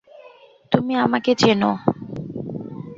[0.71, 1.61] তুমি আমাকে চেন!